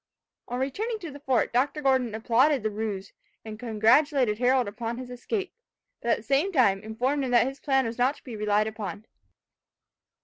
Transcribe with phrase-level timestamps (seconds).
[0.47, 1.79] On returning to the fort, Dr.
[1.83, 3.13] Gordon applauded the ruse,
[3.45, 5.53] and congratulated Harold upon his escape;
[6.01, 8.65] but, at the same time, informed him that his plan was not to be relied
[8.65, 9.05] upon.